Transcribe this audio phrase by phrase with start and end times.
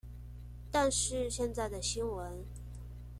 [0.71, 2.45] 但是現在的新聞